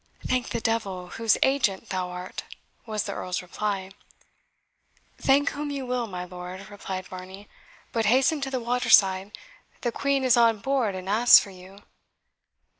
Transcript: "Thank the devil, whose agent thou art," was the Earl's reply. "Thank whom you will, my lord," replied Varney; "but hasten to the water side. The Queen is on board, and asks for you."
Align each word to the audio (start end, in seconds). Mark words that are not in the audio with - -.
"Thank 0.25 0.49
the 0.49 0.59
devil, 0.59 1.09
whose 1.09 1.37
agent 1.43 1.89
thou 1.89 2.09
art," 2.09 2.43
was 2.87 3.03
the 3.03 3.13
Earl's 3.13 3.43
reply. 3.43 3.91
"Thank 5.19 5.51
whom 5.51 5.69
you 5.69 5.85
will, 5.85 6.07
my 6.07 6.25
lord," 6.25 6.71
replied 6.71 7.05
Varney; 7.05 7.47
"but 7.91 8.05
hasten 8.07 8.41
to 8.41 8.49
the 8.49 8.59
water 8.59 8.89
side. 8.89 9.37
The 9.81 9.91
Queen 9.91 10.23
is 10.23 10.35
on 10.35 10.57
board, 10.57 10.95
and 10.95 11.07
asks 11.07 11.37
for 11.37 11.51
you." 11.51 11.83